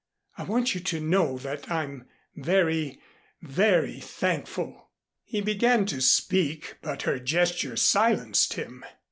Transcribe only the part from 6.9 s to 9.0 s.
her gesture silenced him.